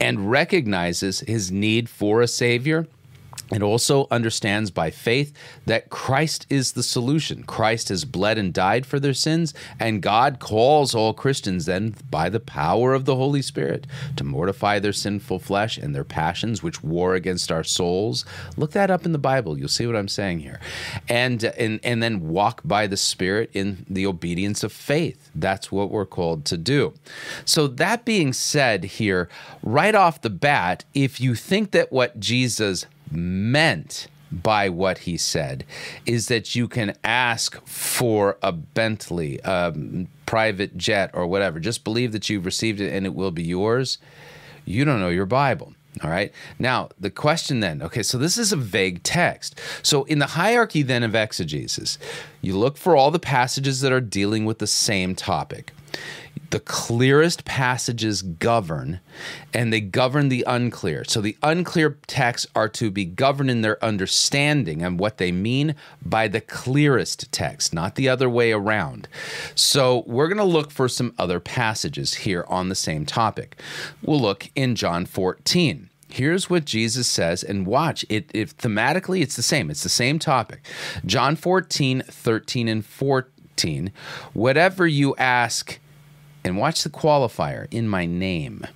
and 0.00 0.30
recognizes 0.30 1.20
his 1.20 1.50
need 1.50 1.88
for 1.88 2.20
a 2.20 2.28
Savior 2.28 2.86
it 3.52 3.62
also 3.62 4.08
understands 4.10 4.72
by 4.72 4.90
faith 4.90 5.32
that 5.66 5.88
Christ 5.88 6.46
is 6.50 6.72
the 6.72 6.82
solution. 6.82 7.44
Christ 7.44 7.90
has 7.90 8.04
bled 8.04 8.38
and 8.38 8.52
died 8.52 8.84
for 8.84 8.98
their 8.98 9.14
sins, 9.14 9.54
and 9.78 10.02
God 10.02 10.40
calls 10.40 10.94
all 10.94 11.14
Christians 11.14 11.66
then 11.66 11.94
by 12.10 12.28
the 12.28 12.40
power 12.40 12.92
of 12.92 13.04
the 13.04 13.14
Holy 13.14 13.42
Spirit 13.42 13.86
to 14.16 14.24
mortify 14.24 14.80
their 14.80 14.92
sinful 14.92 15.38
flesh 15.38 15.78
and 15.78 15.94
their 15.94 16.02
passions 16.04 16.62
which 16.62 16.82
war 16.82 17.14
against 17.14 17.52
our 17.52 17.62
souls. 17.62 18.24
Look 18.56 18.72
that 18.72 18.90
up 18.90 19.06
in 19.06 19.12
the 19.12 19.18
Bible. 19.18 19.56
You'll 19.56 19.68
see 19.68 19.86
what 19.86 19.96
I'm 19.96 20.08
saying 20.08 20.40
here. 20.40 20.60
And 21.08 21.44
and 21.44 21.78
and 21.84 22.02
then 22.02 22.28
walk 22.28 22.62
by 22.64 22.88
the 22.88 22.96
Spirit 22.96 23.50
in 23.52 23.86
the 23.88 24.06
obedience 24.06 24.64
of 24.64 24.72
faith. 24.72 25.30
That's 25.34 25.70
what 25.70 25.90
we're 25.92 26.06
called 26.06 26.44
to 26.46 26.56
do. 26.56 26.94
So 27.44 27.68
that 27.68 28.04
being 28.04 28.32
said 28.32 28.84
here, 28.84 29.28
right 29.62 29.94
off 29.94 30.20
the 30.20 30.30
bat, 30.30 30.84
if 30.94 31.20
you 31.20 31.36
think 31.36 31.70
that 31.70 31.92
what 31.92 32.18
Jesus 32.18 32.86
meant 33.10 34.08
by 34.30 34.68
what 34.68 34.98
he 34.98 35.16
said 35.16 35.64
is 36.04 36.28
that 36.28 36.54
you 36.54 36.68
can 36.68 36.96
ask 37.04 37.64
for 37.66 38.38
a 38.42 38.52
Bentley, 38.52 39.40
a 39.44 39.74
private 40.26 40.76
jet, 40.76 41.10
or 41.14 41.26
whatever. 41.26 41.60
Just 41.60 41.84
believe 41.84 42.12
that 42.12 42.28
you've 42.28 42.44
received 42.44 42.80
it 42.80 42.92
and 42.92 43.06
it 43.06 43.14
will 43.14 43.30
be 43.30 43.44
yours. 43.44 43.98
You 44.64 44.84
don't 44.84 45.00
know 45.00 45.08
your 45.08 45.26
Bible. 45.26 45.74
All 46.02 46.10
right. 46.10 46.30
Now, 46.58 46.90
the 47.00 47.08
question 47.08 47.60
then, 47.60 47.80
okay, 47.82 48.02
so 48.02 48.18
this 48.18 48.36
is 48.36 48.52
a 48.52 48.56
vague 48.56 49.02
text. 49.02 49.58
So, 49.82 50.04
in 50.04 50.18
the 50.18 50.26
hierarchy 50.26 50.82
then 50.82 51.02
of 51.02 51.14
exegesis, 51.14 51.98
you 52.42 52.58
look 52.58 52.76
for 52.76 52.94
all 52.94 53.10
the 53.10 53.18
passages 53.18 53.80
that 53.80 53.92
are 53.92 54.00
dealing 54.00 54.44
with 54.44 54.58
the 54.58 54.66
same 54.66 55.14
topic 55.14 55.72
the 56.50 56.60
clearest 56.60 57.44
passages 57.44 58.22
govern 58.22 59.00
and 59.52 59.72
they 59.72 59.80
govern 59.80 60.28
the 60.28 60.44
unclear. 60.46 61.04
So 61.04 61.20
the 61.20 61.36
unclear 61.42 61.98
texts 62.06 62.46
are 62.54 62.68
to 62.70 62.90
be 62.90 63.04
governed 63.04 63.50
in 63.50 63.62
their 63.62 63.82
understanding 63.84 64.82
and 64.82 64.98
what 64.98 65.18
they 65.18 65.32
mean 65.32 65.74
by 66.02 66.28
the 66.28 66.40
clearest 66.40 67.30
text, 67.32 67.74
not 67.74 67.94
the 67.94 68.08
other 68.08 68.28
way 68.28 68.52
around. 68.52 69.08
So 69.54 70.04
we're 70.06 70.28
going 70.28 70.36
to 70.38 70.44
look 70.44 70.70
for 70.70 70.88
some 70.88 71.14
other 71.18 71.40
passages 71.40 72.14
here 72.14 72.44
on 72.48 72.68
the 72.68 72.74
same 72.74 73.06
topic. 73.06 73.60
We'll 74.02 74.20
look 74.20 74.50
in 74.54 74.76
John 74.76 75.06
14. 75.06 75.90
Here's 76.08 76.48
what 76.48 76.64
Jesus 76.64 77.08
says, 77.08 77.42
and 77.42 77.66
watch 77.66 78.04
it. 78.08 78.30
If 78.32 78.56
thematically, 78.56 79.20
it's 79.22 79.36
the 79.36 79.42
same. 79.42 79.70
It's 79.70 79.82
the 79.82 79.88
same 79.88 80.18
topic. 80.18 80.64
John 81.04 81.34
14, 81.34 82.02
13, 82.02 82.68
and 82.68 82.86
14. 82.86 83.92
Whatever 84.32 84.86
you 84.86 85.16
ask, 85.16 85.78
and 86.46 86.56
watch 86.56 86.84
the 86.84 86.90
qualifier 86.90 87.66
in 87.72 87.88
my 87.88 88.06
name, 88.06 88.66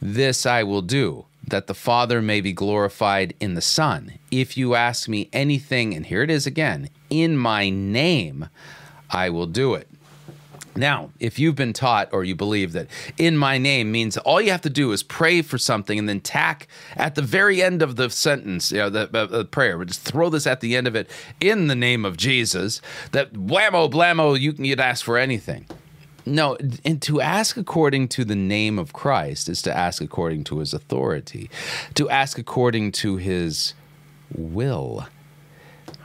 this 0.00 0.46
I 0.46 0.62
will 0.62 0.80
do, 0.80 1.26
that 1.46 1.66
the 1.66 1.74
Father 1.74 2.22
may 2.22 2.40
be 2.40 2.52
glorified 2.52 3.34
in 3.38 3.54
the 3.54 3.60
Son. 3.60 4.14
If 4.30 4.56
you 4.56 4.74
ask 4.74 5.08
me 5.08 5.28
anything, 5.32 5.94
and 5.94 6.06
here 6.06 6.22
it 6.22 6.30
is 6.30 6.46
again, 6.46 6.88
in 7.10 7.36
my 7.36 7.68
name, 7.68 8.48
I 9.10 9.28
will 9.28 9.46
do 9.46 9.74
it. 9.74 9.88
Now, 10.76 11.10
if 11.18 11.38
you've 11.38 11.56
been 11.56 11.72
taught 11.72 12.08
or 12.12 12.24
you 12.24 12.34
believe 12.34 12.72
that 12.72 12.86
in 13.18 13.36
my 13.36 13.58
name 13.58 13.90
means 13.90 14.16
all 14.16 14.40
you 14.40 14.52
have 14.52 14.60
to 14.62 14.70
do 14.70 14.92
is 14.92 15.02
pray 15.02 15.42
for 15.42 15.58
something 15.58 15.98
and 15.98 16.08
then 16.08 16.20
tack 16.20 16.68
at 16.96 17.16
the 17.16 17.22
very 17.22 17.62
end 17.62 17.82
of 17.82 17.96
the 17.96 18.08
sentence, 18.10 18.70
you 18.70 18.78
know, 18.78 18.88
the, 18.88 19.10
uh, 19.12 19.26
the 19.26 19.44
prayer, 19.44 19.84
just 19.84 20.02
throw 20.02 20.30
this 20.30 20.46
at 20.46 20.60
the 20.60 20.76
end 20.76 20.86
of 20.86 20.94
it 20.94 21.10
in 21.40 21.66
the 21.66 21.74
name 21.74 22.04
of 22.04 22.16
Jesus, 22.16 22.80
that 23.10 23.34
whammo, 23.34 23.90
blammo, 23.90 24.38
you 24.38 24.52
can 24.52 24.64
you'd 24.64 24.80
ask 24.80 25.04
for 25.04 25.18
anything. 25.18 25.66
No, 26.28 26.56
and 26.84 27.00
to 27.02 27.20
ask 27.20 27.56
according 27.56 28.08
to 28.08 28.24
the 28.24 28.36
name 28.36 28.78
of 28.78 28.92
Christ 28.92 29.48
is 29.48 29.62
to 29.62 29.76
ask 29.76 30.02
according 30.02 30.44
to 30.44 30.58
his 30.58 30.72
authority, 30.74 31.50
to 31.94 32.08
ask 32.10 32.38
according 32.38 32.92
to 32.92 33.16
his 33.16 33.74
will. 34.34 35.06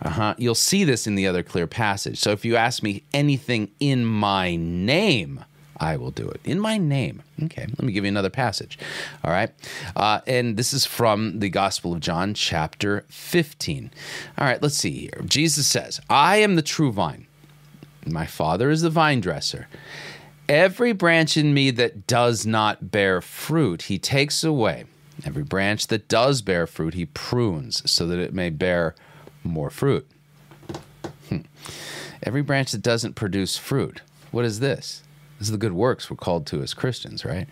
Uh-huh. 0.02 0.36
You'll 0.38 0.56
see 0.56 0.84
this 0.84 1.08
in 1.08 1.16
the 1.16 1.28
other 1.28 1.44
clear 1.44 1.68
passage. 1.68 2.20
So 2.20 2.32
if 2.32 2.44
you 2.44 2.56
ask 2.56 2.84
me 2.84 3.04
anything 3.14 3.72
in 3.80 4.06
my 4.06 4.56
name, 4.56 5.46
I 5.78 5.98
will 5.98 6.12
do 6.12 6.28
it. 6.28 6.40
In 6.44 6.60
my 6.60 6.78
name. 6.78 7.24
Okay, 7.44 7.66
let 7.66 7.82
me 7.82 7.92
give 7.92 8.04
you 8.04 8.10
another 8.10 8.30
passage. 8.30 8.78
All 9.24 9.32
right. 9.32 9.52
Uh, 9.96 10.22
and 10.28 10.56
this 10.56 10.72
is 10.72 10.86
from 10.86 11.40
the 11.40 11.50
Gospel 11.50 11.94
of 11.94 12.00
John, 12.00 12.34
chapter 12.34 13.06
15. 13.10 13.92
All 14.38 14.46
right, 14.46 14.62
let's 14.62 14.76
see 14.78 14.92
here. 14.92 15.22
Jesus 15.26 15.68
says, 15.68 16.00
I 16.10 16.38
am 16.38 16.56
the 16.56 16.62
true 16.62 16.92
vine, 16.92 17.28
my 18.06 18.26
Father 18.26 18.70
is 18.70 18.82
the 18.82 18.90
vine 18.90 19.20
dresser. 19.20 19.68
Every 20.50 20.92
branch 20.92 21.38
in 21.38 21.54
me 21.54 21.72
that 21.72 22.06
does 22.06 22.46
not 22.46 22.92
bear 22.92 23.22
fruit, 23.22 23.84
he 23.84 23.98
takes 23.98 24.44
away. 24.44 24.86
Every 25.26 25.44
branch 25.44 25.88
that 25.88 26.08
does 26.08 26.42
bear 26.42 26.68
fruit, 26.68 26.96
he 26.96 27.06
prunes 27.06 27.90
so 27.90 28.06
that 28.08 28.20
it 28.20 28.34
may 28.34 28.50
bear 28.50 28.96
more 29.44 29.70
fruit. 29.70 30.08
Hmm. 31.30 31.42
Every 32.22 32.42
branch 32.42 32.72
that 32.72 32.82
doesn't 32.82 33.14
produce 33.16 33.58
fruit, 33.58 34.02
what 34.32 34.46
is 34.46 34.60
this? 34.60 35.04
This 35.40 35.48
is 35.48 35.52
the 35.52 35.58
good 35.58 35.74
works 35.74 36.10
we're 36.10 36.18
called 36.18 36.46
to 36.48 36.62
as 36.62 36.74
Christians, 36.74 37.26
right? 37.26 37.48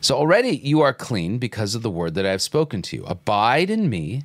So 0.00 0.16
already 0.16 0.58
you 0.58 0.80
are 0.80 0.92
clean 0.92 1.38
because 1.38 1.74
of 1.74 1.82
the 1.82 1.90
word 1.90 2.14
that 2.14 2.26
I 2.26 2.30
have 2.30 2.42
spoken 2.42 2.82
to 2.82 2.96
you. 2.96 3.04
Abide 3.04 3.70
in 3.70 3.88
me, 3.88 4.24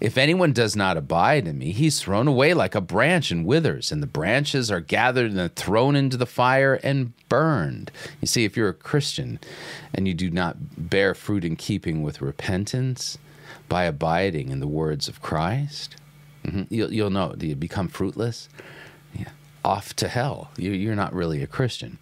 If 0.00 0.18
anyone 0.18 0.52
does 0.52 0.76
not 0.76 0.96
abide 0.96 1.46
in 1.46 1.58
me, 1.58 1.72
he's 1.72 2.00
thrown 2.00 2.28
away 2.28 2.54
like 2.54 2.74
a 2.74 2.80
branch 2.80 3.30
and 3.30 3.46
withers, 3.46 3.92
and 3.92 4.02
the 4.02 4.06
branches 4.06 4.70
are 4.70 4.80
gathered 4.80 5.32
and 5.32 5.54
thrown 5.56 5.96
into 5.96 6.16
the 6.16 6.26
fire 6.26 6.74
and 6.82 7.12
burned. 7.28 7.90
You 8.20 8.26
see, 8.26 8.44
if 8.44 8.56
you're 8.56 8.68
a 8.68 8.74
Christian 8.74 9.38
and 9.94 10.06
you 10.06 10.14
do 10.14 10.30
not 10.30 10.56
bear 10.90 11.14
fruit 11.14 11.44
in 11.44 11.56
keeping 11.56 12.02
with 12.02 12.20
repentance 12.20 13.18
by 13.68 13.84
abiding 13.84 14.50
in 14.50 14.60
the 14.60 14.66
words 14.66 15.08
of 15.08 15.22
Christ, 15.22 15.96
mm-hmm, 16.44 16.62
you'll, 16.68 16.92
you'll 16.92 17.10
know. 17.10 17.34
Do 17.36 17.46
you 17.46 17.56
become 17.56 17.88
fruitless? 17.88 18.48
Yeah. 19.14 19.30
Off 19.64 19.94
to 19.96 20.08
hell. 20.08 20.50
You're 20.56 20.94
not 20.94 21.14
really 21.14 21.42
a 21.42 21.46
Christian. 21.46 21.98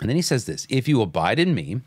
And 0.00 0.08
then 0.08 0.16
he 0.16 0.22
says 0.22 0.46
this 0.46 0.66
If 0.68 0.88
you 0.88 1.00
abide 1.00 1.38
in 1.38 1.54
me, 1.54 1.80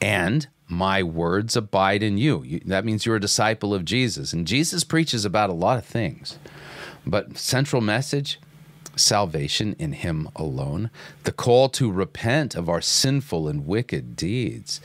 and 0.00 0.46
my 0.68 1.02
words 1.02 1.56
abide 1.56 2.02
in 2.02 2.18
you. 2.18 2.42
you. 2.42 2.60
That 2.64 2.84
means 2.84 3.04
you're 3.04 3.16
a 3.16 3.20
disciple 3.20 3.74
of 3.74 3.84
Jesus. 3.84 4.32
And 4.32 4.46
Jesus 4.46 4.84
preaches 4.84 5.24
about 5.24 5.50
a 5.50 5.54
lot 5.54 5.78
of 5.78 5.84
things. 5.84 6.38
But 7.06 7.36
central 7.36 7.82
message 7.82 8.40
salvation 8.96 9.74
in 9.78 9.92
him 9.92 10.28
alone, 10.36 10.90
the 11.24 11.32
call 11.32 11.68
to 11.68 11.90
repent 11.90 12.54
of 12.54 12.68
our 12.68 12.80
sinful 12.80 13.48
and 13.48 13.66
wicked 13.66 14.16
deeds, 14.16 14.80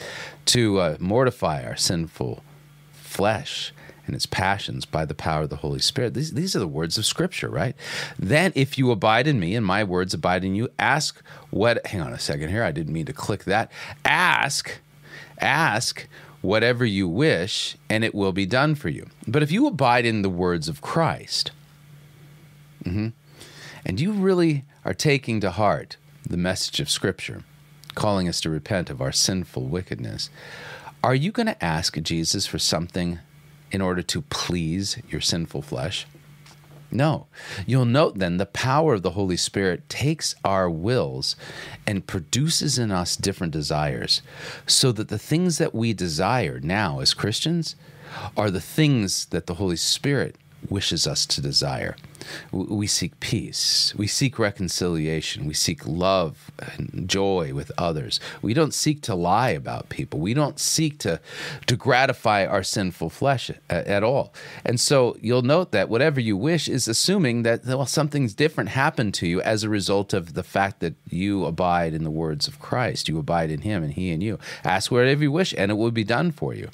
to 0.45 0.79
uh, 0.79 0.97
mortify 0.99 1.63
our 1.63 1.75
sinful 1.75 2.43
flesh 2.91 3.73
and 4.05 4.15
its 4.15 4.25
passions 4.25 4.85
by 4.85 5.05
the 5.05 5.13
power 5.13 5.43
of 5.43 5.49
the 5.49 5.57
Holy 5.57 5.79
Spirit. 5.79 6.15
These, 6.15 6.33
these 6.33 6.55
are 6.55 6.59
the 6.59 6.67
words 6.67 6.97
of 6.97 7.05
Scripture, 7.05 7.49
right? 7.49 7.75
Then, 8.17 8.51
if 8.55 8.77
you 8.77 8.89
abide 8.89 9.27
in 9.27 9.39
me 9.39 9.55
and 9.55 9.65
my 9.65 9.83
words 9.83 10.15
abide 10.15 10.43
in 10.43 10.55
you, 10.55 10.69
ask 10.79 11.21
what, 11.51 11.85
hang 11.85 12.01
on 12.01 12.13
a 12.13 12.19
second 12.19 12.49
here, 12.49 12.63
I 12.63 12.71
didn't 12.71 12.93
mean 12.93 13.05
to 13.05 13.13
click 13.13 13.43
that. 13.43 13.71
Ask 14.03 14.79
Ask 15.39 16.07
whatever 16.41 16.85
you 16.85 17.07
wish, 17.07 17.77
and 17.89 18.03
it 18.03 18.15
will 18.15 18.31
be 18.31 18.45
done 18.45 18.75
for 18.75 18.89
you. 18.89 19.07
But 19.27 19.43
if 19.43 19.51
you 19.51 19.67
abide 19.67 20.05
in 20.05 20.21
the 20.21 20.29
words 20.29 20.67
of 20.67 20.81
Christ, 20.81 21.51
mm-hmm, 22.83 23.09
and 23.85 23.99
you 23.99 24.11
really 24.11 24.65
are 24.85 24.93
taking 24.93 25.39
to 25.41 25.51
heart 25.51 25.97
the 26.25 26.37
message 26.37 26.79
of 26.79 26.89
Scripture, 26.89 27.43
calling 27.95 28.27
us 28.29 28.39
to 28.41 28.49
repent 28.49 28.89
of 28.89 29.01
our 29.01 29.11
sinful 29.11 29.65
wickedness, 29.65 30.29
are 31.03 31.15
you 31.15 31.31
going 31.31 31.47
to 31.47 31.63
ask 31.63 31.99
Jesus 32.01 32.45
for 32.45 32.59
something 32.59 33.19
in 33.71 33.81
order 33.81 34.01
to 34.01 34.21
please 34.21 34.97
your 35.09 35.21
sinful 35.21 35.61
flesh? 35.61 36.05
No. 36.91 37.27
You'll 37.65 37.85
note 37.85 38.17
then 38.17 38.37
the 38.37 38.45
power 38.45 38.95
of 38.95 39.03
the 39.03 39.11
Holy 39.11 39.37
Spirit 39.37 39.87
takes 39.89 40.35
our 40.43 40.69
wills 40.69 41.35
and 41.85 42.07
produces 42.07 42.79
in 42.79 42.91
us 42.91 43.15
different 43.15 43.53
desires 43.53 44.21
so 44.65 44.91
that 44.93 45.09
the 45.09 45.19
things 45.19 45.57
that 45.59 45.75
we 45.75 45.93
desire 45.93 46.59
now 46.59 46.99
as 46.99 47.13
Christians 47.13 47.75
are 48.35 48.49
the 48.49 48.61
things 48.61 49.25
that 49.25 49.45
the 49.45 49.55
Holy 49.55 49.75
Spirit 49.75 50.35
wishes 50.67 51.05
us 51.05 51.25
to 51.27 51.41
desire. 51.41 51.95
We 52.51 52.87
seek 52.87 53.19
peace. 53.19 53.93
We 53.95 54.07
seek 54.07 54.39
reconciliation. 54.39 55.45
We 55.45 55.53
seek 55.53 55.85
love 55.85 56.51
and 56.59 57.07
joy 57.07 57.53
with 57.53 57.71
others. 57.77 58.19
We 58.41 58.53
don't 58.53 58.73
seek 58.73 59.01
to 59.03 59.15
lie 59.15 59.49
about 59.49 59.89
people. 59.89 60.19
We 60.19 60.33
don't 60.33 60.59
seek 60.59 60.99
to, 60.99 61.19
to 61.67 61.75
gratify 61.75 62.45
our 62.45 62.63
sinful 62.63 63.09
flesh 63.09 63.49
at, 63.69 63.87
at 63.87 64.03
all. 64.03 64.33
And 64.65 64.79
so 64.79 65.17
you'll 65.21 65.41
note 65.41 65.71
that 65.71 65.89
whatever 65.89 66.19
you 66.19 66.37
wish 66.37 66.67
is 66.67 66.87
assuming 66.87 67.43
that 67.43 67.65
well, 67.65 67.85
something's 67.85 68.33
different 68.33 68.69
happened 68.71 69.13
to 69.15 69.27
you 69.27 69.41
as 69.41 69.63
a 69.63 69.69
result 69.69 70.13
of 70.13 70.33
the 70.33 70.43
fact 70.43 70.79
that 70.79 70.95
you 71.07 71.45
abide 71.45 71.93
in 71.93 72.03
the 72.03 72.11
words 72.11 72.47
of 72.47 72.59
Christ. 72.59 73.09
You 73.09 73.19
abide 73.19 73.51
in 73.51 73.61
Him 73.61 73.83
and 73.83 73.93
He 73.93 74.11
in 74.11 74.21
you. 74.21 74.39
Ask 74.63 74.91
whatever 74.91 75.23
you 75.23 75.31
wish, 75.31 75.53
and 75.57 75.71
it 75.71 75.75
will 75.75 75.91
be 75.91 76.03
done 76.03 76.31
for 76.31 76.53
you. 76.53 76.69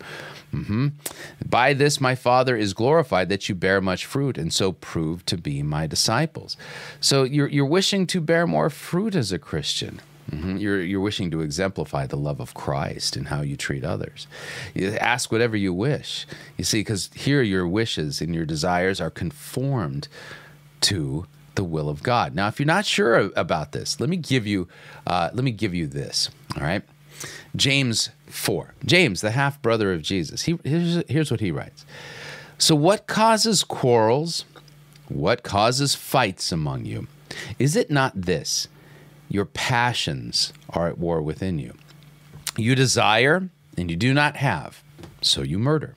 Mm-hmm. 0.53 0.87
By 1.45 1.73
this 1.73 1.99
my 1.99 2.15
Father 2.15 2.55
is 2.55 2.73
glorified 2.73 3.29
that 3.29 3.49
you 3.49 3.55
bear 3.55 3.81
much 3.81 4.05
fruit, 4.05 4.37
and 4.37 4.53
so 4.53 4.71
prove 4.71 5.25
to 5.25 5.34
be 5.37 5.63
my 5.63 5.87
disciples. 5.87 6.57
So 6.99 7.23
you're, 7.23 7.47
you're 7.47 7.65
wishing 7.65 8.07
to 8.07 8.21
bear 8.21 8.47
more 8.47 8.69
fruit 8.69 9.15
as 9.15 9.31
a 9.31 9.39
Christian. 9.39 10.01
Mm-hmm. 10.31 10.57
You're, 10.57 10.81
you're 10.81 11.01
wishing 11.01 11.29
to 11.31 11.41
exemplify 11.41 12.07
the 12.07 12.17
love 12.17 12.39
of 12.39 12.53
Christ 12.53 13.15
in 13.15 13.25
how 13.25 13.41
you 13.41 13.55
treat 13.55 13.83
others. 13.83 14.27
You 14.73 14.91
ask 14.93 15.31
whatever 15.31 15.55
you 15.55 15.73
wish. 15.73 16.25
You 16.57 16.63
see, 16.63 16.79
because 16.79 17.09
here 17.13 17.41
your 17.41 17.67
wishes 17.67 18.21
and 18.21 18.33
your 18.33 18.45
desires 18.45 18.99
are 18.99 19.11
conformed 19.11 20.07
to 20.81 21.27
the 21.55 21.63
will 21.63 21.89
of 21.89 22.03
God. 22.03 22.35
Now, 22.35 22.47
if 22.47 22.59
you're 22.59 22.65
not 22.65 22.85
sure 22.85 23.31
about 23.35 23.71
this, 23.71 23.99
let 23.99 24.09
me 24.09 24.17
give 24.17 24.45
you 24.45 24.67
uh, 25.07 25.29
let 25.33 25.43
me 25.43 25.51
give 25.51 25.73
you 25.73 25.87
this. 25.87 26.29
All 26.55 26.63
right, 26.63 26.83
James 27.55 28.09
4. 28.27 28.73
James, 28.85 29.21
the 29.21 29.31
half 29.31 29.61
brother 29.61 29.93
of 29.93 30.01
Jesus, 30.01 30.43
he, 30.43 30.59
here's, 30.63 31.03
here's 31.07 31.31
what 31.31 31.39
he 31.39 31.51
writes 31.51 31.85
So, 32.57 32.75
what 32.75 33.07
causes 33.07 33.63
quarrels? 33.63 34.45
What 35.07 35.43
causes 35.43 35.95
fights 35.95 36.51
among 36.51 36.85
you? 36.85 37.07
Is 37.59 37.75
it 37.75 37.91
not 37.91 38.21
this? 38.21 38.67
Your 39.29 39.45
passions 39.45 40.53
are 40.69 40.87
at 40.87 40.97
war 40.97 41.21
within 41.21 41.59
you. 41.59 41.73
You 42.57 42.75
desire, 42.75 43.49
and 43.77 43.89
you 43.89 43.97
do 43.97 44.13
not 44.13 44.37
have, 44.37 44.83
so 45.21 45.41
you 45.41 45.59
murder. 45.59 45.95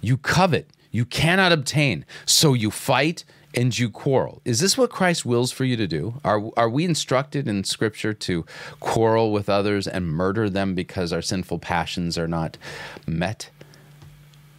You 0.00 0.16
covet, 0.16 0.68
you 0.90 1.04
cannot 1.04 1.52
obtain, 1.52 2.04
so 2.26 2.54
you 2.54 2.70
fight 2.70 3.24
and 3.56 3.78
you 3.78 3.88
quarrel. 3.88 4.42
Is 4.44 4.60
this 4.60 4.76
what 4.76 4.90
Christ 4.90 5.24
wills 5.24 5.52
for 5.52 5.64
you 5.64 5.76
to 5.76 5.86
do? 5.86 6.20
Are, 6.24 6.50
are 6.56 6.68
we 6.68 6.84
instructed 6.84 7.46
in 7.46 7.64
Scripture 7.64 8.12
to 8.12 8.44
quarrel 8.80 9.32
with 9.32 9.48
others 9.48 9.86
and 9.86 10.08
murder 10.08 10.50
them 10.50 10.74
because 10.74 11.12
our 11.12 11.22
sinful 11.22 11.60
passions 11.60 12.18
are 12.18 12.28
not 12.28 12.58
met? 13.06 13.50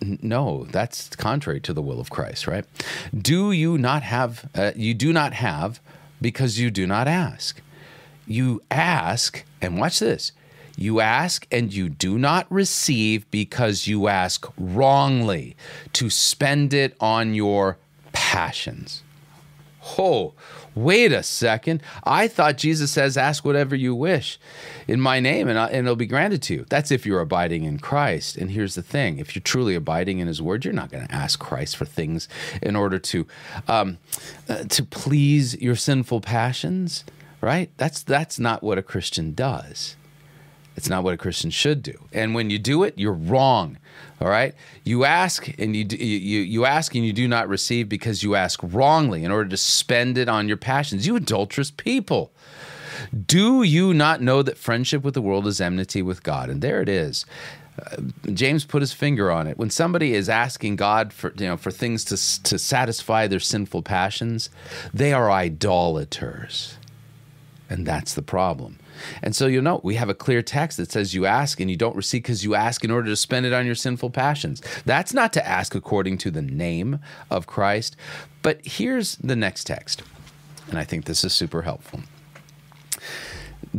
No, 0.01 0.65
that's 0.71 1.15
contrary 1.15 1.59
to 1.61 1.73
the 1.73 1.81
will 1.81 1.99
of 1.99 2.09
Christ, 2.09 2.47
right? 2.47 2.65
Do 3.17 3.51
you 3.51 3.77
not 3.77 4.03
have, 4.03 4.49
uh, 4.53 4.71
you 4.75 4.93
do 4.93 5.13
not 5.13 5.33
have 5.33 5.79
because 6.21 6.59
you 6.59 6.69
do 6.69 6.85
not 6.85 7.07
ask. 7.07 7.61
you 8.27 8.61
ask, 8.71 9.43
and 9.61 9.77
watch 9.79 9.99
this 9.99 10.31
you 10.77 10.99
ask 10.99 11.47
and 11.51 11.73
you 11.73 11.89
do 11.89 12.17
not 12.17 12.45
receive 12.51 13.29
because 13.31 13.87
you 13.87 14.07
ask 14.07 14.45
wrongly 14.57 15.55
to 15.93 16.09
spend 16.09 16.73
it 16.73 16.95
on 16.99 17.33
your 17.33 17.77
passions. 18.11 19.03
Oh, 19.97 20.33
wait 20.75 21.12
a 21.12 21.24
second. 21.24 21.82
I 22.03 22.27
thought 22.27 22.58
Jesus 22.58 22.91
says, 22.91 23.17
ask 23.17 23.46
whatever 23.46 23.75
you 23.75 23.96
wish 23.96 24.38
in 24.88 25.00
my 25.00 25.20
name 25.20 25.48
and, 25.48 25.58
and 25.58 25.88
it'll 25.88 25.96
be 25.96 26.05
granted 26.05 26.41
to 26.44 26.53
you. 26.53 26.65
That's 26.70 26.91
if 26.91 27.05
you're 27.05 27.22
abiding 27.22 27.63
in 27.63 27.79
Christ. 27.79 28.36
And 28.36 28.51
here's 28.51 28.75
the 28.75 28.84
thing 28.84 29.17
if 29.17 29.36
you're 29.36 29.41
truly 29.41 29.75
abiding 29.75 30.20
in 30.20 30.27
his 30.27 30.41
word, 30.41 30.65
you're 30.65 30.74
not 30.74 30.91
going 30.91 31.08
to 31.08 31.13
ask 31.13 31.39
Christ 31.39 31.77
for 31.77 31.86
things 31.86 32.27
in 32.62 32.75
order 32.75 33.00
to, 33.00 33.25
um, 33.67 33.98
uh, 34.50 34.65
to 34.65 34.84
please 34.84 35.60
your 35.62 35.75
sinful 35.75 36.22
passions, 36.22 37.05
right? 37.41 37.72
That's, 37.77 38.03
that's 38.03 38.39
not 38.39 38.62
what 38.62 38.77
a 38.77 38.84
Christian 38.84 39.34
does. 39.34 39.96
It's 40.75 40.89
not 40.89 41.03
what 41.03 41.13
a 41.13 41.17
Christian 41.17 41.50
should 41.50 41.82
do. 41.82 42.08
And 42.12 42.36
when 42.36 42.50
you 42.50 42.60
do 42.60 42.84
it, 42.84 42.96
you're 42.98 43.13
wrong. 43.13 43.77
All 44.22 44.27
right? 44.27 44.53
You 44.84 45.05
ask 45.05 45.48
and 45.60 45.75
you 45.75 45.86
you 45.86 46.39
you 46.41 46.65
ask 46.65 46.96
and 46.96 47.05
you 47.05 47.13
do 47.13 47.27
not 47.27 47.48
receive 47.50 47.89
because 47.89 48.24
you 48.24 48.36
ask 48.36 48.60
wrongly 48.63 49.24
in 49.24 49.32
order 49.32 49.50
to 49.50 49.58
spend 49.58 50.17
it 50.17 50.29
on 50.29 50.48
your 50.48 50.58
passions. 50.58 51.08
You 51.08 51.15
adulterous 51.15 51.72
people. 51.72 52.32
Do 53.25 53.63
you 53.63 53.94
not 53.94 54.22
know 54.22 54.41
that 54.41 54.58
friendship 54.58 55.03
with 55.03 55.13
the 55.13 55.22
world 55.22 55.48
is 55.48 55.60
enmity 55.60 56.01
with 56.01 56.24
God? 56.24 56.50
And 56.50 56.62
there 56.62 56.82
it 56.82 56.89
is. 56.89 57.25
Uh, 57.82 57.98
James 58.34 58.63
put 58.63 58.82
his 58.82 58.94
finger 58.94 59.29
on 59.29 59.48
it. 59.48 59.58
When 59.58 59.70
somebody 59.70 60.13
is 60.13 60.29
asking 60.29 60.77
God 60.77 61.12
for 61.12 61.34
you 61.38 61.48
know 61.48 61.58
for 61.58 61.72
things 61.72 62.05
to 62.05 62.44
to 62.44 62.58
satisfy 62.58 63.27
their 63.27 63.41
sinful 63.41 63.84
passions, 63.84 64.50
they 64.94 65.12
are 65.12 65.29
idolaters. 65.29 66.77
And 67.70 67.86
that's 67.86 68.13
the 68.13 68.22
problem. 68.22 68.77
And 69.21 69.35
so 69.35 69.47
you'll 69.47 69.63
know 69.63 69.81
we 69.83 69.95
have 69.95 70.09
a 70.09 70.13
clear 70.13 70.41
text 70.41 70.77
that 70.77 70.91
says 70.91 71.13
you 71.13 71.25
ask 71.25 71.59
and 71.59 71.69
you 71.69 71.77
don't 71.77 71.95
receive 71.95 72.23
because 72.23 72.43
you 72.43 72.55
ask 72.55 72.83
in 72.83 72.91
order 72.91 73.09
to 73.09 73.15
spend 73.15 73.45
it 73.45 73.53
on 73.53 73.65
your 73.65 73.75
sinful 73.75 74.09
passions. 74.11 74.61
That's 74.85 75.13
not 75.13 75.33
to 75.33 75.47
ask 75.47 75.75
according 75.75 76.17
to 76.19 76.31
the 76.31 76.41
name 76.41 76.99
of 77.29 77.47
Christ. 77.47 77.95
But 78.41 78.59
here's 78.63 79.15
the 79.17 79.35
next 79.35 79.65
text. 79.65 80.03
And 80.69 80.79
I 80.79 80.83
think 80.83 81.05
this 81.05 81.23
is 81.23 81.33
super 81.33 81.63
helpful. 81.63 82.01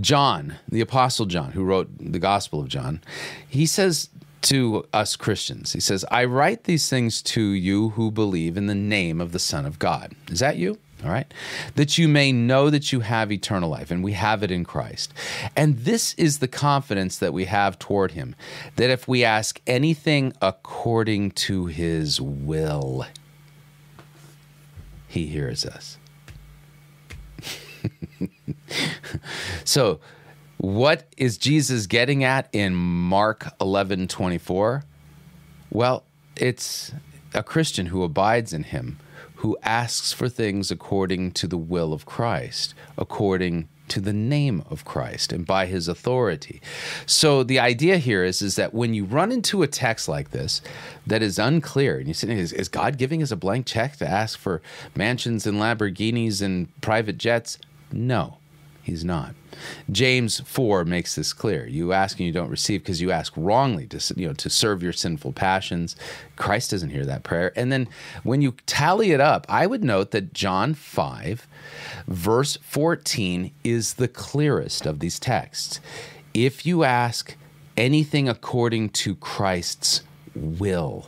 John, 0.01 0.57
the 0.69 0.81
Apostle 0.81 1.27
John, 1.27 1.53
who 1.53 1.65
wrote 1.65 1.89
the 1.99 2.19
Gospel 2.19 2.61
of 2.61 2.69
John, 2.69 3.01
he 3.49 3.67
says 3.67 4.11
to 4.47 4.87
us 4.93 5.17
Christians, 5.17 5.73
he 5.73 5.81
says, 5.81 6.05
I 6.11 6.25
write 6.25 6.65
these 6.65 6.89
things 6.89 7.23
to 7.23 7.43
you 7.43 7.91
who 7.91 8.11
believe 8.11 8.57
in 8.57 8.67
the 8.67 8.75
name 8.75 9.21
of 9.21 9.33
the 9.33 9.39
Son 9.39 9.67
of 9.67 9.79
God. 9.79 10.15
Is 10.29 10.41
that 10.41 10.57
you? 10.57 10.79
all 11.05 11.11
right? 11.11 11.33
That 11.75 11.99
you 11.99 12.09
may 12.09 12.33
know 12.33 12.71
that 12.71 12.93
you 12.93 13.01
have 13.01 13.31
eternal 13.31 13.69
life, 13.71 13.91
and 13.91 14.03
we 14.03 14.13
have 14.13 14.43
it 14.43 14.51
in 14.51 14.65
Christ. 14.65 15.13
And 15.55 15.79
this 15.81 16.15
is 16.15 16.39
the 16.39 16.49
confidence 16.49 17.19
that 17.19 17.33
we 17.33 17.45
have 17.45 17.79
toward 17.79 18.13
Him 18.13 18.35
that 18.77 18.91
if 18.91 19.07
we 19.07 19.25
ask 19.25 19.61
anything 19.67 20.33
according 20.41 21.33
to 21.33 21.67
His 21.67 22.21
will, 22.21 23.07
He 25.07 25.27
hears 25.27 25.65
us. 25.65 25.99
so, 29.65 30.01
what 30.59 31.07
is 31.17 31.39
Jesus 31.39 31.87
getting 31.87 32.25
at 32.25 32.49
in 32.53 32.75
Mark 32.75 33.47
11 33.61 34.09
24? 34.09 34.85
Well, 35.71 36.05
it's 36.37 36.93
a 37.35 37.43
Christian 37.43 37.87
who 37.87 38.03
abides 38.03 38.53
in 38.53 38.65
Him 38.65 38.99
who 39.37 39.57
asks 39.63 40.13
for 40.13 40.29
things 40.29 40.71
according 40.71 41.31
to 41.31 41.47
the 41.47 41.59
will 41.59 41.93
of 41.93 42.07
Christ, 42.07 42.75
according 42.97 43.69
to 43.89 44.01
the 44.01 44.13
name 44.13 44.65
of 44.69 44.85
Christ 44.85 45.33
and 45.33 45.47
by 45.47 45.67
his 45.67 45.87
authority. 45.87 46.61
So 47.05 47.45
the 47.45 47.61
idea 47.61 47.99
here 47.99 48.25
is, 48.25 48.43
is 48.43 48.57
that 48.57 48.75
when 48.75 48.95
you 48.95 49.05
run 49.05 49.31
into 49.31 49.63
a 49.63 49.69
text 49.69 50.09
like 50.09 50.31
this 50.31 50.61
that 51.07 51.23
is 51.23 51.39
unclear, 51.39 51.99
and 51.99 52.09
you 52.09 52.15
say, 52.15 52.37
is, 52.37 52.53
is 52.53 52.69
God 52.69 52.99
giving 52.99 53.23
us 53.23 53.31
a 53.31 53.37
blank 53.37 53.67
check 53.67 53.97
to 53.99 54.09
ask 54.09 54.39
for 54.39 54.61
mansions 54.97 55.47
and 55.47 55.59
Lamborghinis 55.59 56.43
and 56.43 56.69
private 56.81 57.19
jets? 57.19 57.59
No, 57.93 58.39
he's 58.87 59.05
not. 59.05 59.35
James 59.91 60.41
4 60.41 60.85
makes 60.85 61.17
this 61.17 61.33
clear. 61.33 61.67
You 61.67 61.93
ask 61.93 62.19
and 62.19 62.27
you 62.27 62.33
don't 62.33 62.51
receive 62.51 62.83
because 62.83 63.01
you 63.01 63.11
ask 63.11 63.33
wrongly 63.37 63.87
to, 63.89 64.15
you 64.17 64.29
know, 64.29 64.35
to 64.35 64.49
serve 64.49 64.83
your 64.83 64.93
sinful 64.93 65.33
passions. 65.33 65.97
Christ 66.37 66.71
doesn't 66.71 66.91
hear 66.91 67.05
that 67.05 67.25
prayer. 67.25 67.53
And 67.57 67.73
then 67.73 67.89
when 68.23 68.43
you 68.43 68.55
tally 68.67 69.11
it 69.11 69.21
up, 69.21 69.45
I 69.49 69.67
would 69.67 69.83
note 69.83 70.13
that 70.13 70.33
John 70.33 70.75
5, 70.75 71.49
verse 72.07 72.59
14, 72.63 73.51
is 73.65 73.95
the 73.95 74.09
clearest 74.09 74.87
of 74.87 75.01
these 75.01 75.19
texts. 75.19 75.81
If 76.33 76.65
you 76.65 76.85
ask 76.85 77.37
anything 77.77 78.29
according 78.29 78.91
to 78.91 79.17
Christ's 79.17 80.03
will, 80.35 81.07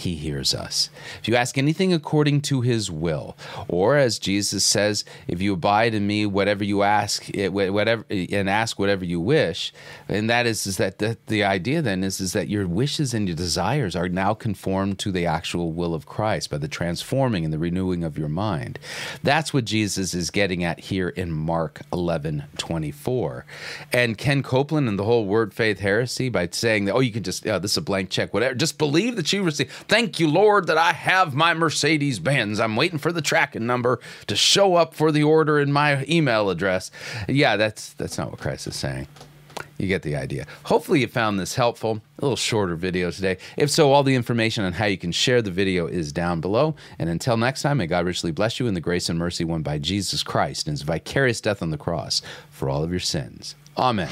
he 0.00 0.14
hears 0.14 0.54
us. 0.54 0.90
If 1.20 1.28
you 1.28 1.36
ask 1.36 1.58
anything 1.58 1.92
according 1.92 2.42
to 2.42 2.62
his 2.62 2.90
will, 2.90 3.36
or 3.68 3.96
as 3.96 4.18
Jesus 4.18 4.64
says, 4.64 5.04
if 5.28 5.40
you 5.42 5.54
abide 5.54 5.94
in 5.94 6.06
me, 6.06 6.26
whatever 6.26 6.64
you 6.64 6.82
ask, 6.82 7.28
eh, 7.36 7.48
whatever 7.48 8.04
eh, 8.10 8.26
and 8.32 8.48
ask 8.48 8.78
whatever 8.78 9.04
you 9.04 9.20
wish, 9.20 9.72
and 10.08 10.28
that 10.30 10.46
is, 10.46 10.66
is 10.66 10.78
that 10.78 10.98
the, 10.98 11.18
the 11.26 11.44
idea 11.44 11.82
then 11.82 12.02
is, 12.02 12.20
is 12.20 12.32
that 12.32 12.48
your 12.48 12.66
wishes 12.66 13.12
and 13.12 13.28
your 13.28 13.36
desires 13.36 13.94
are 13.94 14.08
now 14.08 14.32
conformed 14.34 14.98
to 15.00 15.12
the 15.12 15.26
actual 15.26 15.72
will 15.72 15.94
of 15.94 16.06
Christ 16.06 16.50
by 16.50 16.58
the 16.58 16.68
transforming 16.68 17.44
and 17.44 17.52
the 17.52 17.58
renewing 17.58 18.02
of 18.02 18.16
your 18.16 18.28
mind. 18.28 18.78
That's 19.22 19.52
what 19.52 19.66
Jesus 19.66 20.14
is 20.14 20.30
getting 20.30 20.64
at 20.64 20.80
here 20.80 21.10
in 21.10 21.30
Mark 21.30 21.82
11 21.92 22.44
24. 22.56 23.44
And 23.92 24.16
Ken 24.16 24.42
Copeland 24.42 24.88
and 24.88 24.98
the 24.98 25.04
whole 25.04 25.26
word 25.26 25.52
faith 25.52 25.80
heresy 25.80 26.28
by 26.28 26.48
saying 26.50 26.86
that, 26.86 26.94
oh, 26.94 27.00
you 27.00 27.12
can 27.12 27.22
just, 27.22 27.46
oh, 27.46 27.58
this 27.58 27.72
is 27.72 27.76
a 27.76 27.82
blank 27.82 28.10
check, 28.10 28.32
whatever, 28.32 28.54
just 28.54 28.78
believe 28.78 29.16
that 29.16 29.32
you 29.32 29.42
receive 29.42 29.84
Thank 29.90 30.20
you, 30.20 30.28
Lord, 30.28 30.68
that 30.68 30.78
I 30.78 30.92
have 30.92 31.34
my 31.34 31.52
Mercedes 31.52 32.20
Benz. 32.20 32.60
I'm 32.60 32.76
waiting 32.76 33.00
for 33.00 33.10
the 33.10 33.20
tracking 33.20 33.66
number 33.66 33.98
to 34.28 34.36
show 34.36 34.76
up 34.76 34.94
for 34.94 35.10
the 35.10 35.24
order 35.24 35.58
in 35.58 35.72
my 35.72 36.04
email 36.08 36.48
address. 36.48 36.92
Yeah, 37.28 37.56
that's 37.56 37.92
that's 37.94 38.16
not 38.16 38.30
what 38.30 38.38
Christ 38.38 38.68
is 38.68 38.76
saying. 38.76 39.08
You 39.78 39.88
get 39.88 40.02
the 40.02 40.14
idea. 40.14 40.46
Hopefully, 40.62 41.00
you 41.00 41.08
found 41.08 41.40
this 41.40 41.56
helpful. 41.56 42.00
A 42.20 42.22
little 42.22 42.36
shorter 42.36 42.76
video 42.76 43.10
today. 43.10 43.38
If 43.56 43.68
so, 43.68 43.90
all 43.92 44.04
the 44.04 44.14
information 44.14 44.62
on 44.62 44.74
how 44.74 44.84
you 44.84 44.96
can 44.96 45.10
share 45.10 45.42
the 45.42 45.50
video 45.50 45.88
is 45.88 46.12
down 46.12 46.40
below. 46.40 46.76
And 47.00 47.10
until 47.10 47.36
next 47.36 47.62
time, 47.62 47.78
may 47.78 47.88
God 47.88 48.06
richly 48.06 48.30
bless 48.30 48.60
you 48.60 48.68
in 48.68 48.74
the 48.74 48.80
grace 48.80 49.08
and 49.08 49.18
mercy 49.18 49.42
won 49.42 49.62
by 49.62 49.78
Jesus 49.78 50.22
Christ 50.22 50.68
and 50.68 50.72
his 50.74 50.82
vicarious 50.82 51.40
death 51.40 51.62
on 51.62 51.70
the 51.70 51.76
cross 51.76 52.22
for 52.48 52.70
all 52.70 52.84
of 52.84 52.92
your 52.92 53.00
sins. 53.00 53.56
Amen. 53.76 54.08